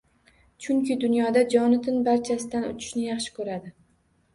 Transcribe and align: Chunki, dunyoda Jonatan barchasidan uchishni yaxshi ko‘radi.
Chunki, 0.65 0.97
dunyoda 1.03 1.45
Jonatan 1.57 2.03
barchasidan 2.11 2.69
uchishni 2.75 3.09
yaxshi 3.13 3.41
ko‘radi. 3.41 3.77